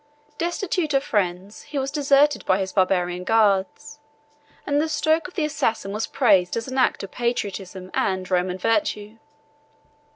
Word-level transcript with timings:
Destitute 0.39 0.95
of 0.95 1.03
friends, 1.03 1.61
he 1.61 1.77
was 1.77 1.91
deserted 1.91 2.43
by 2.47 2.57
his 2.57 2.73
Barbarian 2.73 3.23
guards; 3.23 3.99
and 4.65 4.81
the 4.81 4.89
stroke 4.89 5.27
of 5.27 5.35
the 5.35 5.45
assassin 5.45 5.91
was 5.91 6.07
praised 6.07 6.57
as 6.57 6.67
an 6.67 6.79
act 6.79 7.03
of 7.03 7.11
patriotism 7.11 7.91
and 7.93 8.31
Roman 8.31 8.57
virtue. 8.57 9.19